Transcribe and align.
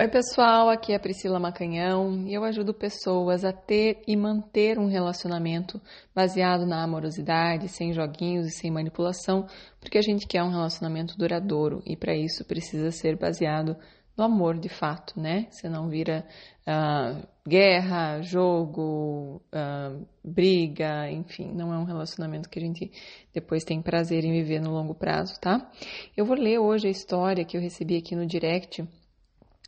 Oi, 0.00 0.08
pessoal, 0.08 0.70
aqui 0.70 0.92
é 0.92 0.96
a 0.96 0.98
Priscila 0.98 1.38
Macanhão 1.38 2.26
e 2.26 2.32
eu 2.32 2.42
ajudo 2.42 2.72
pessoas 2.72 3.44
a 3.44 3.52
ter 3.52 4.00
e 4.08 4.16
manter 4.16 4.78
um 4.78 4.86
relacionamento 4.86 5.78
baseado 6.14 6.64
na 6.64 6.82
amorosidade, 6.82 7.68
sem 7.68 7.92
joguinhos 7.92 8.46
e 8.46 8.50
sem 8.50 8.70
manipulação, 8.70 9.46
porque 9.78 9.98
a 9.98 10.00
gente 10.00 10.26
quer 10.26 10.42
um 10.42 10.48
relacionamento 10.48 11.18
duradouro 11.18 11.82
e 11.84 11.98
para 11.98 12.16
isso 12.16 12.46
precisa 12.46 12.90
ser 12.90 13.18
baseado 13.18 13.76
no 14.16 14.24
amor 14.24 14.58
de 14.58 14.70
fato, 14.70 15.20
né? 15.20 15.46
Senão 15.50 15.90
vira 15.90 16.26
uh, 16.66 17.22
guerra, 17.46 18.22
jogo, 18.22 19.42
uh, 19.52 20.06
briga, 20.24 21.10
enfim, 21.10 21.52
não 21.52 21.74
é 21.74 21.78
um 21.78 21.84
relacionamento 21.84 22.48
que 22.48 22.58
a 22.58 22.62
gente 22.62 22.90
depois 23.34 23.64
tem 23.64 23.82
prazer 23.82 24.24
em 24.24 24.32
viver 24.32 24.62
no 24.62 24.70
longo 24.70 24.94
prazo, 24.94 25.38
tá? 25.38 25.70
Eu 26.16 26.24
vou 26.24 26.38
ler 26.38 26.58
hoje 26.58 26.88
a 26.88 26.90
história 26.90 27.44
que 27.44 27.54
eu 27.54 27.60
recebi 27.60 27.98
aqui 27.98 28.16
no 28.16 28.24
direct 28.24 28.82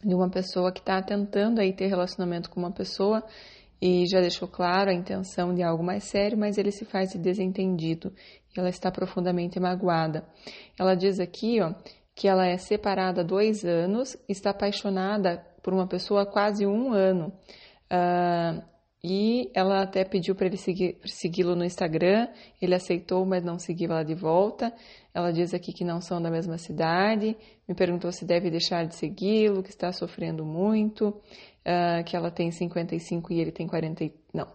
de 0.05 0.14
uma 0.14 0.29
pessoa 0.29 0.73
que 0.73 0.80
está 0.80 1.00
tentando 1.00 1.61
aí 1.61 1.72
ter 1.72 1.86
relacionamento 1.86 2.50
com 2.50 2.61
uma 2.61 2.72
pessoa 2.72 3.22
e 3.81 4.04
já 4.07 4.21
deixou 4.21 4.46
claro 4.46 4.90
a 4.90 4.95
intenção 4.95 5.54
de 5.54 5.63
algo 5.63 5.82
mais 5.82 6.04
sério, 6.04 6.39
mas 6.39 6.57
ele 6.57 6.71
se 6.71 6.85
faz 6.85 7.11
de 7.11 7.18
desentendido 7.18 8.12
e 8.54 8.61
ela 8.61 8.68
está 8.68 8.90
profundamente 8.90 9.59
magoada. 9.59 10.25
Ela 10.79 10.95
diz 10.95 11.18
aqui, 11.18 11.61
ó, 11.61 11.75
que 12.14 12.29
ela 12.29 12.46
é 12.46 12.57
separada 12.57 13.23
há 13.23 13.25
dois 13.25 13.64
anos, 13.64 14.17
está 14.29 14.50
apaixonada 14.50 15.45
por 15.62 15.73
uma 15.73 15.86
pessoa 15.86 16.23
há 16.23 16.26
quase 16.26 16.67
um 16.67 16.93
ano. 16.93 17.32
Uh, 17.90 18.71
e 19.04 19.50
ela 19.52 19.82
até 19.82 20.04
pediu 20.04 20.32
para 20.34 20.46
ele 20.46 20.56
segui-lo 20.56 21.56
no 21.56 21.64
Instagram, 21.64 22.29
ele 22.61 22.74
aceitou, 22.74 23.26
mas 23.26 23.42
não 23.42 23.58
seguiu 23.58 23.90
ela 23.90 24.04
de 24.04 24.14
volta. 24.14 24.72
Ela 25.12 25.32
diz 25.32 25.52
aqui 25.52 25.72
que 25.72 25.84
não 25.84 26.00
são 26.00 26.22
da 26.22 26.30
mesma 26.30 26.56
cidade, 26.56 27.36
me 27.68 27.75
perguntou 27.75 28.12
se 28.12 28.25
deve 28.25 28.48
deixar 28.48 28.86
de 28.86 28.94
segui-lo, 28.94 29.62
que 29.62 29.70
está 29.70 29.90
sofrendo 29.92 30.44
muito, 30.44 31.08
uh, 31.08 32.05
que 32.06 32.14
ela 32.14 32.30
tem 32.30 32.52
55 32.52 33.33
e 33.33 33.41
ele 33.41 33.50
tem 33.50 33.67
40. 33.67 34.09
Não, 34.33 34.47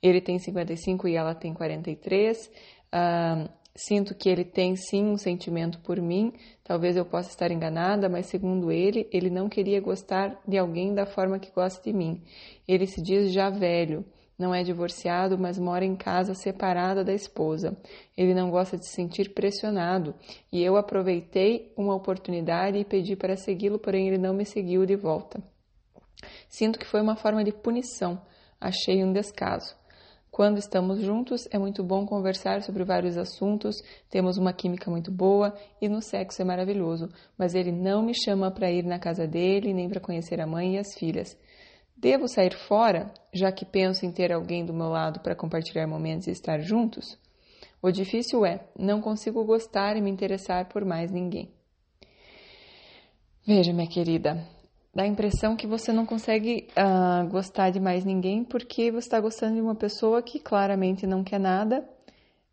ele 0.00 0.20
tem 0.20 0.38
55 0.38 1.08
e 1.08 1.16
ela 1.16 1.34
tem 1.34 1.52
43. 1.52 2.50
Uh, 2.94 3.50
Sinto 3.80 4.12
que 4.12 4.28
ele 4.28 4.44
tem 4.44 4.74
sim 4.74 5.04
um 5.04 5.16
sentimento 5.16 5.78
por 5.78 6.00
mim, 6.02 6.32
talvez 6.64 6.96
eu 6.96 7.04
possa 7.04 7.30
estar 7.30 7.52
enganada, 7.52 8.08
mas 8.08 8.26
segundo 8.26 8.72
ele, 8.72 9.08
ele 9.12 9.30
não 9.30 9.48
queria 9.48 9.80
gostar 9.80 10.36
de 10.48 10.58
alguém 10.58 10.92
da 10.92 11.06
forma 11.06 11.38
que 11.38 11.52
gosta 11.52 11.80
de 11.80 11.96
mim. 11.96 12.20
Ele 12.66 12.88
se 12.88 13.00
diz 13.00 13.32
já 13.32 13.48
velho, 13.48 14.04
não 14.36 14.52
é 14.52 14.64
divorciado, 14.64 15.38
mas 15.38 15.60
mora 15.60 15.84
em 15.84 15.94
casa 15.94 16.34
separada 16.34 17.04
da 17.04 17.14
esposa. 17.14 17.76
Ele 18.16 18.34
não 18.34 18.50
gosta 18.50 18.76
de 18.76 18.84
se 18.84 18.96
sentir 18.96 19.32
pressionado, 19.32 20.12
e 20.50 20.60
eu 20.60 20.76
aproveitei 20.76 21.72
uma 21.76 21.94
oportunidade 21.94 22.78
e 22.78 22.84
pedi 22.84 23.14
para 23.14 23.36
segui-lo, 23.36 23.78
porém 23.78 24.08
ele 24.08 24.18
não 24.18 24.34
me 24.34 24.44
seguiu 24.44 24.84
de 24.84 24.96
volta. 24.96 25.40
Sinto 26.48 26.80
que 26.80 26.86
foi 26.86 27.00
uma 27.00 27.14
forma 27.14 27.44
de 27.44 27.52
punição. 27.52 28.20
Achei 28.60 29.04
um 29.04 29.12
descaso. 29.12 29.77
Quando 30.38 30.58
estamos 30.58 31.00
juntos, 31.00 31.48
é 31.50 31.58
muito 31.58 31.82
bom 31.82 32.06
conversar 32.06 32.62
sobre 32.62 32.84
vários 32.84 33.18
assuntos, 33.18 33.82
temos 34.08 34.38
uma 34.38 34.52
química 34.52 34.88
muito 34.88 35.10
boa 35.10 35.52
e 35.82 35.88
no 35.88 36.00
sexo 36.00 36.40
é 36.40 36.44
maravilhoso, 36.44 37.08
mas 37.36 37.56
ele 37.56 37.72
não 37.72 38.04
me 38.04 38.14
chama 38.14 38.48
para 38.48 38.70
ir 38.70 38.84
na 38.84 39.00
casa 39.00 39.26
dele 39.26 39.74
nem 39.74 39.88
para 39.88 39.98
conhecer 39.98 40.40
a 40.40 40.46
mãe 40.46 40.76
e 40.76 40.78
as 40.78 40.94
filhas. 40.96 41.36
Devo 41.96 42.28
sair 42.28 42.54
fora, 42.54 43.12
já 43.34 43.50
que 43.50 43.64
penso 43.64 44.06
em 44.06 44.12
ter 44.12 44.32
alguém 44.32 44.64
do 44.64 44.72
meu 44.72 44.86
lado 44.86 45.18
para 45.18 45.34
compartilhar 45.34 45.88
momentos 45.88 46.28
e 46.28 46.30
estar 46.30 46.60
juntos? 46.60 47.18
O 47.82 47.90
difícil 47.90 48.46
é, 48.46 48.64
não 48.78 49.00
consigo 49.00 49.44
gostar 49.44 49.96
e 49.96 50.00
me 50.00 50.08
interessar 50.08 50.68
por 50.68 50.84
mais 50.84 51.10
ninguém. 51.10 51.50
Veja, 53.44 53.72
minha 53.72 53.88
querida, 53.88 54.46
dá 54.98 55.04
a 55.04 55.06
impressão 55.06 55.54
que 55.54 55.64
você 55.64 55.92
não 55.92 56.04
consegue 56.04 56.66
uh, 56.72 57.24
gostar 57.28 57.70
de 57.70 57.78
mais 57.78 58.04
ninguém 58.04 58.42
porque 58.42 58.90
você 58.90 59.06
está 59.06 59.20
gostando 59.20 59.54
de 59.54 59.60
uma 59.60 59.76
pessoa 59.76 60.20
que 60.20 60.40
claramente 60.40 61.06
não 61.06 61.22
quer 61.22 61.38
nada 61.38 61.88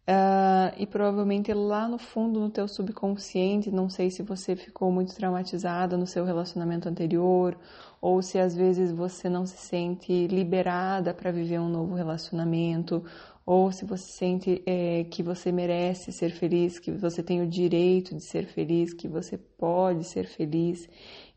uh, 0.07 0.71
e 0.77 0.85
provavelmente 0.85 1.51
lá 1.51 1.87
no 1.87 1.97
fundo, 1.97 2.39
no 2.39 2.51
teu 2.51 2.67
subconsciente, 2.67 3.71
não 3.71 3.89
sei 3.89 4.11
se 4.11 4.21
você 4.21 4.55
ficou 4.55 4.91
muito 4.91 5.15
traumatizada 5.15 5.97
no 5.97 6.05
seu 6.05 6.23
relacionamento 6.23 6.87
anterior 6.87 7.57
ou 7.99 8.21
se 8.21 8.37
às 8.37 8.55
vezes 8.55 8.91
você 8.91 9.27
não 9.27 9.47
se 9.47 9.57
sente 9.57 10.27
liberada 10.27 11.15
para 11.15 11.31
viver 11.31 11.59
um 11.59 11.67
novo 11.67 11.95
relacionamento 11.95 13.03
ou 13.45 13.71
se 13.71 13.85
você 13.85 14.11
sente 14.11 14.63
é, 14.65 15.03
que 15.05 15.21
você 15.21 15.51
merece 15.51 16.11
ser 16.11 16.31
feliz, 16.31 16.79
que 16.79 16.91
você 16.91 17.21
tem 17.21 17.41
o 17.41 17.47
direito 17.47 18.15
de 18.15 18.23
ser 18.23 18.47
feliz, 18.47 18.91
que 18.91 19.07
você 19.07 19.37
pode 19.37 20.03
ser 20.03 20.25
feliz. 20.25 20.89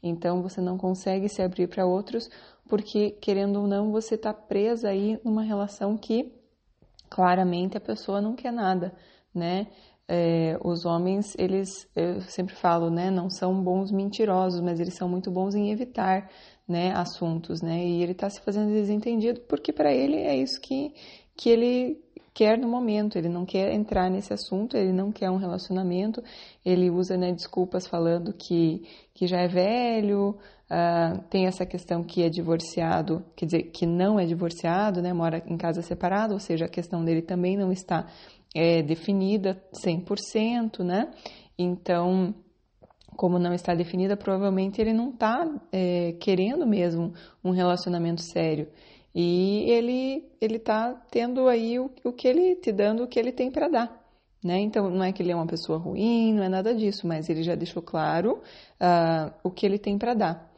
Então 0.03 0.43
você 0.43 0.61
não 0.61 0.79
consegue 0.79 1.29
se 1.29 1.43
abrir 1.43 1.69
para 1.69 1.87
outros 1.87 2.31
porque, 2.69 3.13
querendo 3.13 3.61
ou 3.61 3.67
não, 3.67 3.91
você 3.91 4.15
está 4.15 4.33
presa 4.33 4.91
aí 4.91 5.19
numa 5.25 5.43
relação 5.43 5.97
que 5.97 6.33
claramente 7.09 7.77
a 7.77 7.81
pessoa 7.81 8.21
não 8.21 8.35
quer 8.35 8.53
nada, 8.53 8.95
né? 9.35 9.69
É, 10.07 10.59
os 10.65 10.85
homens, 10.87 11.35
eles, 11.39 11.89
eu 11.95 12.21
sempre 12.23 12.55
falo, 12.55 12.91
né, 12.91 13.11
não 13.11 13.29
são 13.29 13.63
bons 13.63 13.93
mentirosos, 13.93 14.61
mas 14.61 14.81
eles 14.81 14.95
são 14.95 15.07
muito 15.09 15.31
bons 15.31 15.55
em 15.55 15.71
evitar, 15.71 16.31
né, 16.67 16.93
assuntos, 16.93 17.61
né? 17.61 17.85
E 17.85 18.03
ele 18.03 18.13
está 18.13 18.29
se 18.31 18.41
fazendo 18.41 18.73
desentendido 18.73 19.41
porque 19.43 19.73
para 19.73 19.93
ele 19.93 20.17
é 20.17 20.37
isso 20.37 20.61
que, 20.61 20.95
que 21.37 21.51
ele 21.51 22.03
quer 22.39 22.57
no 22.57 22.69
momento, 22.69 23.19
ele 23.19 23.29
não 23.29 23.45
quer 23.45 23.73
entrar 23.73 24.09
nesse 24.09 24.33
assunto, 24.33 24.77
ele 24.77 24.93
não 24.93 25.11
quer 25.11 25.29
um 25.29 25.39
relacionamento, 25.39 26.23
ele 26.65 26.89
usa 26.89 27.17
né, 27.17 27.33
desculpas 27.33 27.85
falando 27.89 28.33
que, 28.33 28.87
que 29.13 29.27
já 29.27 29.41
é 29.41 29.49
velho, 29.49 30.39
uh, 30.71 31.19
tem 31.29 31.49
essa 31.49 31.67
questão 31.67 32.05
que 32.05 32.23
é 32.23 32.29
divorciado, 32.29 33.25
quer 33.35 33.47
dizer, 33.47 33.63
que 33.73 33.85
não 33.85 34.21
é 34.21 34.25
divorciado, 34.25 35.03
né, 35.03 35.13
mora 35.13 35.43
em 35.49 35.57
casa 35.57 35.83
separada, 35.83 36.33
ou 36.33 36.39
seja, 36.39 36.67
a 36.67 36.69
questão 36.69 37.05
dele 37.05 37.23
também 37.23 37.57
não 37.57 37.73
está 37.73 38.07
é, 38.55 38.83
definida 38.83 39.61
100%, 39.85 40.85
né? 40.85 41.11
Então, 41.59 42.33
como 43.17 43.37
não 43.41 43.53
está 43.53 43.75
definida, 43.75 44.17
provavelmente 44.17 44.81
ele 44.81 44.93
não 44.93 45.11
está 45.11 45.45
é, 45.73 46.13
querendo 46.21 46.65
mesmo 46.65 47.13
um 47.43 47.51
relacionamento 47.51 48.23
sério. 48.23 48.69
E 49.15 49.65
ele 49.71 50.25
ele 50.41 50.59
tá 50.59 50.95
tendo 51.11 51.49
aí 51.49 51.79
o, 51.79 51.91
o 52.05 52.13
que 52.13 52.29
ele 52.29 52.57
te 52.57 52.73
dando 52.73 53.03
o 53.03 53.09
que 53.09 53.19
ele 53.19 53.33
tem 53.33 53.51
para 53.51 53.69
dar. 53.69 54.09
Né? 54.43 54.61
Então, 54.61 54.89
não 54.89 55.03
é 55.03 55.13
que 55.13 55.23
ele 55.23 55.33
é 55.33 55.35
uma 55.35 55.47
pessoa 55.47 55.79
ruim, 55.79 56.33
não 56.33 56.45
é 56.45 56.49
nada 56.49 56.73
disso, 56.75 57.07
mas 57.07 57.29
ele 57.29 57.43
já 57.43 57.57
deixou 57.57 57.83
claro 57.83 58.41
uh, 58.81 59.35
o 59.43 59.51
que 59.51 59.67
ele 59.67 59.79
tem 59.79 59.99
para 59.99 60.15
dar. 60.15 60.53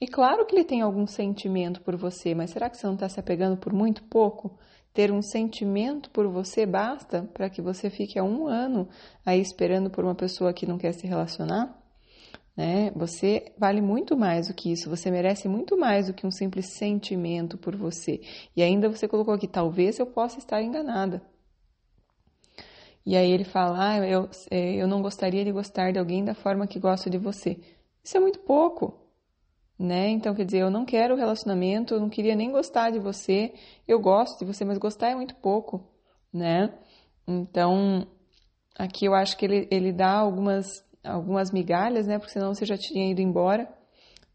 E 0.00 0.06
claro 0.06 0.44
que 0.46 0.54
ele 0.54 0.64
tem 0.64 0.80
algum 0.82 1.06
sentimento 1.06 1.80
por 1.82 1.96
você, 1.96 2.34
mas 2.34 2.50
será 2.50 2.68
que 2.68 2.76
você 2.76 2.86
não 2.86 2.94
está 2.94 3.08
se 3.08 3.20
apegando 3.20 3.56
por 3.56 3.72
muito 3.72 4.02
pouco? 4.04 4.58
Ter 4.92 5.12
um 5.12 5.22
sentimento 5.22 6.10
por 6.10 6.26
você 6.28 6.64
basta 6.64 7.22
para 7.34 7.50
que 7.50 7.60
você 7.60 7.90
fique 7.90 8.18
há 8.18 8.24
um 8.24 8.46
ano 8.46 8.88
aí 9.24 9.40
esperando 9.40 9.90
por 9.90 10.04
uma 10.04 10.14
pessoa 10.14 10.52
que 10.52 10.66
não 10.66 10.78
quer 10.78 10.92
se 10.92 11.06
relacionar? 11.06 11.85
Né? 12.56 12.90
Você 12.96 13.52
vale 13.58 13.82
muito 13.82 14.16
mais 14.16 14.48
do 14.48 14.54
que 14.54 14.72
isso, 14.72 14.88
você 14.88 15.10
merece 15.10 15.46
muito 15.46 15.76
mais 15.76 16.06
do 16.06 16.14
que 16.14 16.26
um 16.26 16.30
simples 16.30 16.66
sentimento 16.78 17.58
por 17.58 17.76
você. 17.76 18.20
E 18.56 18.62
ainda 18.62 18.88
você 18.88 19.06
colocou 19.06 19.34
aqui, 19.34 19.46
talvez 19.46 19.98
eu 19.98 20.06
possa 20.06 20.38
estar 20.38 20.62
enganada. 20.62 21.22
E 23.04 23.14
aí 23.14 23.30
ele 23.30 23.44
fala, 23.44 23.90
ah, 23.90 23.98
eu, 23.98 24.28
é, 24.50 24.74
eu 24.74 24.88
não 24.88 25.00
gostaria 25.02 25.44
de 25.44 25.52
gostar 25.52 25.92
de 25.92 25.98
alguém 25.98 26.24
da 26.24 26.34
forma 26.34 26.66
que 26.66 26.80
gosto 26.80 27.08
de 27.08 27.18
você. 27.18 27.60
Isso 28.02 28.16
é 28.16 28.20
muito 28.20 28.40
pouco, 28.40 28.98
né? 29.78 30.08
Então, 30.08 30.34
quer 30.34 30.44
dizer, 30.44 30.60
eu 30.60 30.70
não 30.70 30.84
quero 30.84 31.14
relacionamento, 31.14 31.94
eu 31.94 32.00
não 32.00 32.08
queria 32.08 32.34
nem 32.34 32.50
gostar 32.50 32.90
de 32.90 32.98
você, 32.98 33.52
eu 33.86 34.00
gosto 34.00 34.38
de 34.40 34.44
você, 34.44 34.64
mas 34.64 34.78
gostar 34.78 35.10
é 35.10 35.14
muito 35.14 35.34
pouco, 35.36 35.86
né? 36.32 36.72
Então, 37.28 38.06
aqui 38.76 39.04
eu 39.04 39.14
acho 39.14 39.36
que 39.36 39.44
ele, 39.44 39.68
ele 39.70 39.92
dá 39.92 40.12
algumas 40.12 40.84
algumas 41.06 41.50
migalhas, 41.50 42.06
né? 42.06 42.18
Porque 42.18 42.32
senão 42.32 42.54
você 42.54 42.64
já 42.64 42.76
tinha 42.76 43.10
ido 43.10 43.20
embora, 43.20 43.68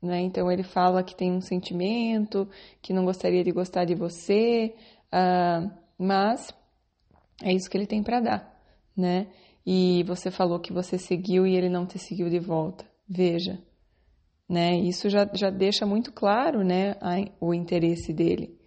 né? 0.02 0.20
Então 0.22 0.52
ele 0.52 0.64
fala 0.64 1.04
que 1.04 1.16
tem 1.16 1.32
um 1.32 1.42
sentimento, 1.42 2.48
que 2.82 2.94
não 2.94 3.06
gostaria 3.06 3.44
de 3.44 3.52
gostar 3.52 3.86
de 3.86 3.96
você, 3.96 4.74
uh, 5.14 5.72
mas 5.98 6.54
é 7.44 7.54
isso 7.54 7.70
que 7.70 7.78
ele 7.78 7.88
tem 7.88 8.04
para 8.04 8.20
dar, 8.20 8.62
né? 8.96 9.28
E 9.66 10.04
você 10.04 10.32
falou 10.32 10.60
que 10.60 10.74
você 10.74 10.98
seguiu 10.98 11.46
e 11.46 11.56
ele 11.56 11.70
não 11.70 11.86
te 11.86 12.00
seguiu 12.00 12.30
de 12.30 12.40
volta. 12.40 12.86
Veja, 13.08 13.60
né? 14.50 14.76
Isso 14.78 15.10
já, 15.10 15.30
já 15.34 15.50
deixa 15.50 15.86
muito 15.86 16.12
claro, 16.12 16.64
né? 16.64 16.96
O 17.40 17.54
interesse 17.54 18.12
dele. 18.12 18.58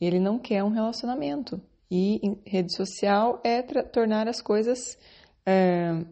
Ele 0.00 0.18
não 0.18 0.38
quer 0.38 0.64
um 0.64 0.70
relacionamento. 0.70 1.60
E 1.90 2.20
rede 2.46 2.74
social 2.74 3.40
é 3.44 3.62
tornar 3.62 4.26
as 4.26 4.40
coisas 4.40 4.98
é, 5.46 6.04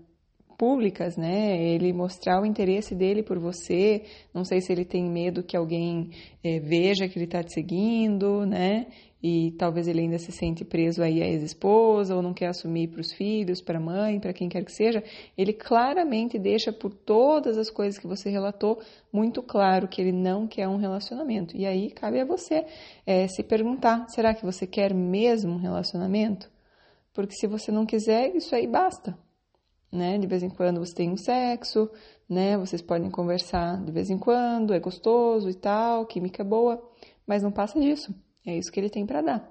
públicas, 0.61 1.17
né? 1.17 1.59
Ele 1.59 1.91
mostrar 1.91 2.39
o 2.43 2.45
interesse 2.45 2.95
dele 2.95 3.23
por 3.23 3.39
você. 3.39 4.03
Não 4.35 4.45
sei 4.45 4.61
se 4.61 4.71
ele 4.71 4.85
tem 4.85 5.03
medo 5.11 5.43
que 5.43 5.57
alguém 5.57 6.11
é, 6.45 6.61
veja 6.61 7.09
que 7.09 7.17
ele 7.17 7.25
está 7.25 7.43
te 7.43 7.55
seguindo, 7.55 8.45
né? 8.45 8.89
E 9.23 9.53
talvez 9.53 9.89
ele 9.89 10.01
ainda 10.01 10.19
se 10.19 10.31
sente 10.31 10.63
preso 10.63 11.03
aí 11.03 11.23
à 11.23 11.27
ex-esposa 11.27 12.15
ou 12.15 12.21
não 12.21 12.35
quer 12.35 12.49
assumir 12.49 12.89
para 12.89 13.01
os 13.01 13.11
filhos, 13.11 13.63
para 13.63 13.79
a 13.79 13.81
mãe, 13.81 14.21
para 14.21 14.35
quem 14.35 14.51
quer 14.51 14.63
que 14.63 14.73
seja. 14.73 15.03
Ele 15.37 15.55
claramente 15.55 16.39
deixa 16.39 16.71
por 16.71 16.93
todas 16.93 17.57
as 17.57 17.71
coisas 17.71 17.99
que 17.99 18.07
você 18.07 18.29
relatou 18.29 18.83
muito 19.11 19.43
claro 19.43 19.89
que 19.89 20.03
ele 20.03 20.13
não 20.13 20.47
quer 20.47 20.69
um 20.69 20.77
relacionamento. 20.77 21.57
E 21.57 21.65
aí 21.65 21.91
cabe 21.91 22.21
a 22.21 22.25
você 22.27 22.67
é, 23.07 23.27
se 23.29 23.43
perguntar: 23.43 24.07
será 24.11 24.35
que 24.35 24.45
você 24.45 24.67
quer 24.67 24.93
mesmo 24.93 25.55
um 25.55 25.59
relacionamento? 25.59 26.51
Porque 27.15 27.35
se 27.35 27.47
você 27.47 27.73
não 27.73 27.87
quiser, 27.87 28.37
isso 28.37 28.55
aí 28.55 28.67
basta. 28.67 29.17
Né? 29.93 30.19
De 30.19 30.27
vez 30.27 30.43
em 30.43 30.49
quando 30.49 30.79
você 30.79 30.95
tem 30.95 31.11
um 31.11 31.17
sexo, 31.17 31.91
né? 32.29 32.57
Vocês 32.57 32.81
podem 32.81 33.11
conversar 33.11 33.83
de 33.85 33.91
vez 33.91 34.09
em 34.09 34.19
quando, 34.19 34.73
é 34.73 34.79
gostoso 34.79 35.51
e 35.51 35.55
tal, 35.55 36.07
química 36.07 36.45
boa, 36.45 36.81
mas 37.27 37.43
não 37.43 37.51
passa 37.51 37.81
disso. 37.81 38.15
É 38.47 38.57
isso 38.57 38.71
que 38.71 38.79
ele 38.79 38.89
tem 38.89 39.05
para 39.05 39.21
dar. 39.21 39.51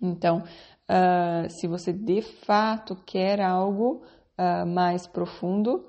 Então, 0.00 0.38
uh, 0.38 1.50
se 1.50 1.66
você 1.66 1.92
de 1.92 2.22
fato 2.22 2.96
quer 3.04 3.40
algo 3.40 4.02
uh, 4.38 4.66
mais 4.66 5.06
profundo, 5.06 5.86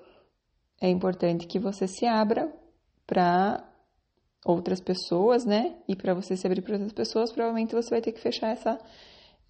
é 0.82 0.90
importante 0.90 1.48
que 1.48 1.60
você 1.60 1.88
se 1.88 2.06
abra 2.06 2.54
para 3.08 3.66
outras 4.46 4.82
pessoas, 4.82 5.46
né? 5.46 5.78
E 5.88 5.96
para 5.96 6.14
você 6.14 6.36
se 6.36 6.46
abrir 6.46 6.62
para 6.62 6.74
outras 6.74 6.94
pessoas, 6.94 7.32
provavelmente 7.32 7.76
você 7.76 7.90
vai 7.90 8.02
ter 8.02 8.12
que 8.12 8.20
fechar 8.20 8.50
essa 8.50 8.80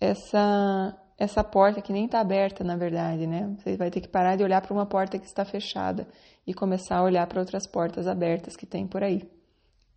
essa 0.01 0.97
essa 1.19 1.43
porta 1.43 1.81
que 1.81 1.91
nem 1.91 2.05
está 2.05 2.21
aberta, 2.21 2.63
na 2.63 2.77
verdade, 2.77 3.27
né? 3.27 3.53
Você 3.57 3.75
vai 3.75 3.91
ter 3.91 3.99
que 3.99 4.07
parar 4.07 4.37
de 4.37 4.43
olhar 4.43 4.61
para 4.61 4.73
uma 4.73 4.85
porta 4.85 5.19
que 5.19 5.25
está 5.25 5.43
fechada 5.43 6.07
e 6.47 6.53
começar 6.53 6.95
a 6.95 7.03
olhar 7.03 7.27
para 7.27 7.41
outras 7.41 7.67
portas 7.67 8.07
abertas 8.07 8.55
que 8.55 8.65
tem 8.65 8.87
por 8.87 9.03
aí, 9.03 9.29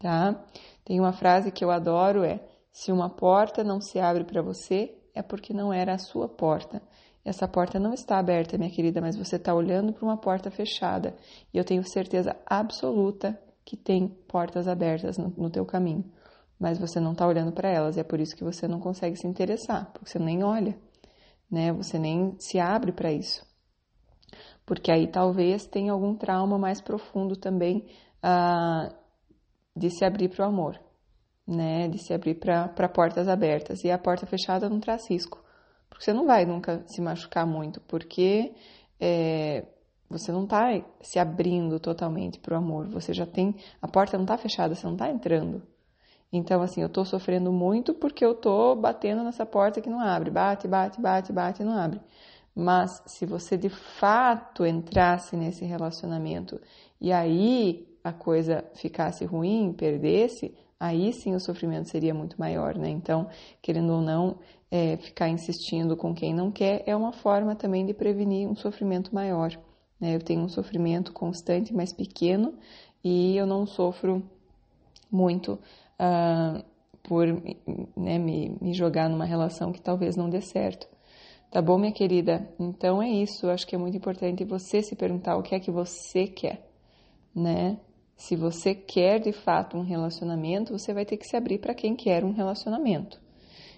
tá? 0.00 0.44
Tem 0.84 0.98
uma 0.98 1.12
frase 1.12 1.52
que 1.52 1.64
eu 1.64 1.70
adoro 1.70 2.24
é: 2.24 2.40
se 2.72 2.90
uma 2.90 3.08
porta 3.08 3.62
não 3.62 3.80
se 3.80 4.00
abre 4.00 4.24
para 4.24 4.42
você, 4.42 4.98
é 5.14 5.22
porque 5.22 5.54
não 5.54 5.72
era 5.72 5.94
a 5.94 5.98
sua 5.98 6.28
porta. 6.28 6.82
Essa 7.24 7.46
porta 7.46 7.78
não 7.78 7.94
está 7.94 8.18
aberta, 8.18 8.58
minha 8.58 8.70
querida, 8.70 9.00
mas 9.00 9.14
você 9.16 9.36
está 9.36 9.54
olhando 9.54 9.92
para 9.92 10.04
uma 10.04 10.16
porta 10.16 10.50
fechada. 10.50 11.14
E 11.54 11.58
eu 11.58 11.64
tenho 11.64 11.88
certeza 11.88 12.34
absoluta 12.44 13.40
que 13.64 13.76
tem 13.76 14.08
portas 14.26 14.66
abertas 14.66 15.18
no, 15.18 15.32
no 15.36 15.48
teu 15.48 15.64
caminho. 15.64 16.04
Mas 16.58 16.80
você 16.80 16.98
não 16.98 17.12
está 17.12 17.24
olhando 17.24 17.52
para 17.52 17.70
elas. 17.70 17.96
E 17.96 18.00
é 18.00 18.04
por 18.04 18.18
isso 18.18 18.34
que 18.34 18.42
você 18.42 18.66
não 18.66 18.80
consegue 18.80 19.14
se 19.14 19.28
interessar, 19.28 19.88
porque 19.92 20.10
você 20.10 20.18
nem 20.18 20.42
olha 20.42 20.76
né? 21.52 21.70
Você 21.74 21.98
nem 21.98 22.34
se 22.38 22.58
abre 22.58 22.92
para 22.92 23.12
isso. 23.12 23.46
Porque 24.64 24.90
aí 24.90 25.06
talvez 25.06 25.66
tenha 25.66 25.92
algum 25.92 26.16
trauma 26.16 26.58
mais 26.58 26.80
profundo 26.80 27.36
também 27.36 27.86
ah, 28.22 28.90
de 29.76 29.90
se 29.90 30.02
abrir 30.02 30.30
para 30.30 30.46
o 30.46 30.48
amor, 30.48 30.80
né? 31.46 31.88
De 31.88 31.98
se 31.98 32.14
abrir 32.14 32.36
para 32.36 32.88
portas 32.88 33.28
abertas. 33.28 33.84
E 33.84 33.90
a 33.90 33.98
porta 33.98 34.24
fechada 34.24 34.70
não 34.70 34.80
traz 34.80 35.02
risco. 35.10 35.44
Porque 35.90 36.04
você 36.04 36.12
não 36.14 36.26
vai 36.26 36.46
nunca 36.46 36.82
se 36.86 37.02
machucar 37.02 37.46
muito, 37.46 37.82
porque 37.82 38.54
é, 38.98 39.66
você 40.08 40.32
não 40.32 40.44
está 40.44 40.68
se 41.02 41.18
abrindo 41.18 41.78
totalmente 41.78 42.40
para 42.40 42.54
o 42.54 42.58
amor. 42.58 42.88
Você 42.88 43.12
já 43.12 43.26
tem. 43.26 43.54
A 43.80 43.88
porta 43.88 44.16
não 44.16 44.24
está 44.24 44.38
fechada, 44.38 44.74
você 44.74 44.86
não 44.86 44.94
está 44.94 45.10
entrando. 45.10 45.62
Então, 46.32 46.62
assim, 46.62 46.80
eu 46.80 46.88
tô 46.88 47.04
sofrendo 47.04 47.52
muito 47.52 47.92
porque 47.92 48.24
eu 48.24 48.34
tô 48.34 48.74
batendo 48.74 49.22
nessa 49.22 49.44
porta 49.44 49.80
que 49.80 49.90
não 49.90 50.00
abre. 50.00 50.30
Bate, 50.30 50.66
bate, 50.66 51.00
bate, 51.00 51.32
bate 51.32 51.62
e 51.62 51.64
não 51.64 51.76
abre. 51.76 52.00
Mas 52.54 53.02
se 53.06 53.26
você 53.26 53.56
de 53.56 53.68
fato 53.68 54.64
entrasse 54.64 55.36
nesse 55.36 55.64
relacionamento 55.64 56.60
e 57.00 57.12
aí 57.12 57.86
a 58.02 58.12
coisa 58.12 58.64
ficasse 58.74 59.24
ruim, 59.24 59.72
perdesse, 59.72 60.54
aí 60.80 61.12
sim 61.12 61.34
o 61.34 61.40
sofrimento 61.40 61.88
seria 61.88 62.14
muito 62.14 62.38
maior, 62.38 62.76
né? 62.76 62.88
Então, 62.88 63.28
querendo 63.60 63.92
ou 63.92 64.00
não, 64.00 64.38
é, 64.70 64.96
ficar 64.96 65.28
insistindo 65.28 65.96
com 65.96 66.14
quem 66.14 66.34
não 66.34 66.50
quer 66.50 66.82
é 66.86 66.96
uma 66.96 67.12
forma 67.12 67.54
também 67.54 67.84
de 67.84 67.94
prevenir 67.94 68.48
um 68.48 68.56
sofrimento 68.56 69.14
maior. 69.14 69.50
Né? 70.00 70.16
Eu 70.16 70.20
tenho 70.20 70.42
um 70.42 70.48
sofrimento 70.48 71.12
constante, 71.12 71.74
mas 71.74 71.92
pequeno, 71.92 72.54
e 73.04 73.36
eu 73.36 73.46
não 73.46 73.66
sofro 73.66 74.22
muito 75.10 75.58
uh, 76.02 76.64
por 77.02 77.26
né, 77.96 78.18
me, 78.18 78.56
me 78.60 78.74
jogar 78.74 79.08
numa 79.08 79.24
relação 79.24 79.72
que 79.72 79.80
talvez 79.80 80.16
não 80.16 80.28
dê 80.28 80.40
certo. 80.40 80.88
Tá 81.50 81.60
bom, 81.60 81.78
minha 81.78 81.92
querida? 81.92 82.48
Então 82.58 83.02
é 83.02 83.10
isso. 83.10 83.48
Acho 83.50 83.66
que 83.66 83.74
é 83.74 83.78
muito 83.78 83.96
importante 83.96 84.44
você 84.44 84.82
se 84.82 84.96
perguntar 84.96 85.36
o 85.36 85.42
que 85.42 85.54
é 85.54 85.60
que 85.60 85.70
você 85.70 86.26
quer, 86.26 86.66
né? 87.34 87.78
Se 88.16 88.36
você 88.36 88.74
quer 88.74 89.20
de 89.20 89.32
fato 89.32 89.76
um 89.76 89.82
relacionamento, 89.82 90.72
você 90.72 90.94
vai 90.94 91.04
ter 91.04 91.16
que 91.16 91.26
se 91.26 91.36
abrir 91.36 91.58
para 91.58 91.74
quem 91.74 91.94
quer 91.94 92.24
um 92.24 92.32
relacionamento. 92.32 93.20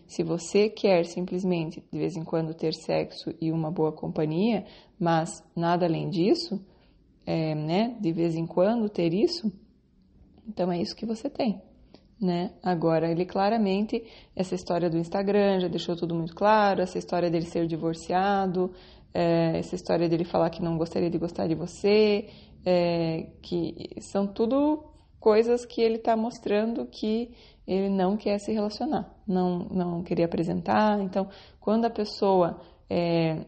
Se 0.07 0.23
você 0.23 0.69
quer 0.69 1.07
simplesmente 1.07 1.83
de 1.91 1.99
vez 1.99 2.15
em 2.15 2.23
quando 2.23 2.53
ter 2.53 2.75
sexo 2.75 3.35
e 3.41 3.51
uma 3.51 3.71
boa 3.71 3.91
companhia, 3.91 4.67
mas 5.01 5.43
nada 5.57 5.87
além 5.87 6.11
disso, 6.11 6.63
é, 7.27 7.55
né? 7.55 7.97
De 8.01 8.13
vez 8.13 8.37
em 8.37 8.47
quando 8.47 8.89
ter 8.89 9.15
isso, 9.15 9.51
então 10.47 10.71
é 10.71 10.81
isso 10.81 10.95
que 10.95 11.07
você 11.07 11.31
tem 11.31 11.61
né? 12.21 12.53
Agora, 12.63 13.11
ele 13.11 13.25
claramente, 13.25 14.03
essa 14.35 14.55
história 14.55 14.89
do 14.89 14.99
Instagram 14.99 15.61
já 15.61 15.69
deixou 15.69 15.97
tudo 15.97 16.15
muito 16.15 16.35
claro, 16.35 16.81
essa 16.81 16.99
história 16.99 17.31
dele 17.31 17.47
ser 17.47 17.67
divorciado, 17.67 18.73
é, 19.13 19.59
essa 19.59 19.75
história 19.75 20.09
dele 20.09 20.25
falar 20.25 20.51
que 20.51 20.63
não 20.63 20.77
gostaria 20.77 21.11
de 21.11 21.19
gostar 21.19 21.47
de 21.47 21.55
você, 21.55 22.29
é, 22.65 23.29
que 23.43 23.91
são 24.01 24.27
tudo 24.27 24.85
coisas 25.21 25.65
que 25.65 25.81
ele 25.81 25.97
está 25.97 26.17
mostrando 26.17 26.87
que 26.87 27.31
ele 27.67 27.89
não 27.89 28.17
quer 28.17 28.39
se 28.39 28.53
relacionar, 28.53 29.11
não, 29.27 29.61
não 29.71 30.03
queria 30.03 30.27
apresentar. 30.27 31.01
Então, 31.01 31.29
quando 31.61 31.87
a 31.87 31.91
pessoa 31.91 32.61
é, 32.91 33.47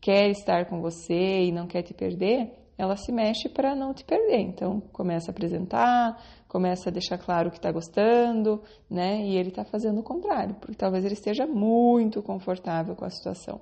quer 0.00 0.30
estar 0.30 0.66
com 0.66 0.80
você 0.80 1.42
e 1.44 1.52
não 1.52 1.66
quer 1.66 1.82
te 1.82 1.92
perder, 1.92 2.54
ela 2.78 2.96
se 2.96 3.12
mexe 3.12 3.48
para 3.48 3.74
não 3.76 3.92
te 3.92 4.04
perder. 4.04 4.40
Então, 4.40 4.80
começa 4.92 5.30
a 5.30 5.32
apresentar, 5.32 6.18
começa 6.50 6.90
a 6.90 6.92
deixar 6.92 7.16
claro 7.16 7.48
que 7.48 7.58
está 7.58 7.70
gostando, 7.70 8.60
né? 8.90 9.24
E 9.24 9.36
ele 9.36 9.50
está 9.50 9.64
fazendo 9.64 10.00
o 10.00 10.02
contrário, 10.02 10.56
porque 10.56 10.74
talvez 10.74 11.04
ele 11.04 11.14
esteja 11.14 11.46
muito 11.46 12.20
confortável 12.20 12.96
com 12.96 13.04
a 13.04 13.10
situação, 13.10 13.60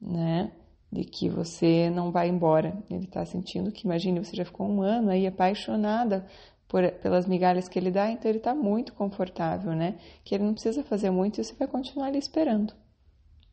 né? 0.00 0.52
De 0.92 1.02
que 1.04 1.28
você 1.28 1.90
não 1.90 2.12
vai 2.12 2.28
embora. 2.28 2.80
Ele 2.88 3.04
está 3.04 3.24
sentindo 3.26 3.72
que, 3.72 3.84
imagine, 3.84 4.24
você 4.24 4.36
já 4.36 4.44
ficou 4.44 4.68
um 4.68 4.80
ano 4.80 5.10
aí 5.10 5.26
apaixonada 5.26 6.24
por, 6.68 6.88
pelas 7.02 7.26
migalhas 7.26 7.68
que 7.68 7.76
ele 7.76 7.90
dá, 7.90 8.08
então 8.08 8.30
ele 8.30 8.38
está 8.38 8.54
muito 8.54 8.94
confortável, 8.94 9.72
né? 9.72 9.98
Que 10.22 10.36
ele 10.36 10.44
não 10.44 10.52
precisa 10.52 10.84
fazer 10.84 11.10
muito 11.10 11.40
e 11.40 11.44
você 11.44 11.54
vai 11.54 11.66
continuar 11.66 12.06
ali 12.06 12.18
esperando. 12.18 12.72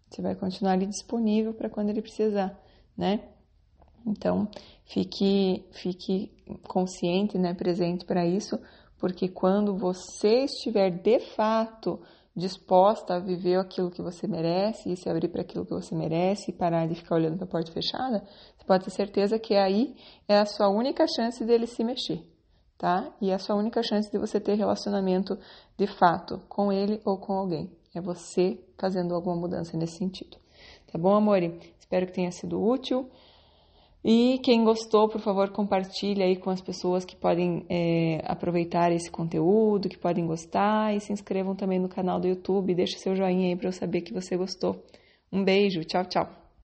Você 0.07 0.21
vai 0.21 0.35
continuar 0.35 0.73
ali 0.73 0.85
disponível 0.85 1.51
para 1.51 1.67
quando 1.67 1.89
ele 1.89 2.01
precisar, 2.01 2.55
né? 2.95 3.21
Então, 4.07 4.47
fique, 4.85 5.65
fique 5.71 6.31
consciente, 6.67 7.37
né, 7.37 7.53
presente 7.53 8.05
para 8.05 8.25
isso, 8.25 8.57
porque 8.97 9.27
quando 9.27 9.75
você 9.75 10.45
estiver 10.45 10.89
de 10.89 11.19
fato 11.35 11.99
disposta 12.35 13.15
a 13.15 13.19
viver 13.19 13.59
aquilo 13.59 13.89
que 13.89 14.01
você 14.01 14.27
merece 14.27 14.91
e 14.91 14.95
se 14.95 15.09
abrir 15.09 15.27
para 15.27 15.41
aquilo 15.41 15.65
que 15.65 15.73
você 15.73 15.95
merece 15.95 16.51
e 16.51 16.53
parar 16.53 16.87
de 16.87 16.93
ficar 16.93 17.15
olhando 17.15 17.35
para 17.35 17.45
a 17.45 17.49
porta 17.49 17.71
fechada, 17.71 18.23
você 18.55 18.63
pode 18.65 18.85
ter 18.85 18.91
certeza 18.91 19.39
que 19.39 19.55
aí 19.55 19.95
é 20.27 20.37
a 20.37 20.45
sua 20.45 20.69
única 20.69 21.05
chance 21.07 21.43
dele 21.43 21.65
se 21.65 21.83
mexer, 21.83 22.23
tá? 22.77 23.11
E 23.19 23.31
é 23.31 23.33
a 23.33 23.39
sua 23.39 23.55
única 23.55 23.81
chance 23.81 24.11
de 24.11 24.19
você 24.19 24.39
ter 24.39 24.53
relacionamento 24.53 25.37
de 25.75 25.87
fato 25.87 26.39
com 26.47 26.71
ele 26.71 27.01
ou 27.03 27.17
com 27.17 27.33
alguém. 27.33 27.71
É 27.95 27.99
você 27.99 28.63
fazendo 28.77 29.15
alguma 29.15 29.35
mudança 29.35 29.75
nesse 29.75 29.97
sentido. 29.97 30.37
Tá 30.91 30.99
bom, 30.99 31.15
amore? 31.15 31.59
Espero 31.79 32.05
que 32.05 32.13
tenha 32.13 32.31
sido 32.31 32.63
útil. 32.63 33.09
E 34.09 34.39
quem 34.41 34.63
gostou, 34.63 35.09
por 35.09 35.19
favor, 35.19 35.49
compartilhe 35.49 36.23
aí 36.23 36.37
com 36.37 36.49
as 36.49 36.61
pessoas 36.61 37.03
que 37.03 37.13
podem 37.13 37.65
é, 37.67 38.21
aproveitar 38.23 38.89
esse 38.89 39.11
conteúdo, 39.11 39.89
que 39.89 39.97
podem 39.97 40.25
gostar 40.25 40.95
e 40.95 41.01
se 41.01 41.11
inscrevam 41.11 41.53
também 41.53 41.77
no 41.77 41.89
canal 41.89 42.17
do 42.17 42.25
YouTube. 42.25 42.73
Deixe 42.73 42.97
seu 42.97 43.17
joinha 43.17 43.49
aí 43.49 43.55
para 43.57 43.67
eu 43.67 43.73
saber 43.73 43.99
que 43.99 44.13
você 44.13 44.37
gostou. 44.37 44.81
Um 45.29 45.43
beijo, 45.43 45.83
tchau, 45.83 46.05
tchau. 46.05 46.46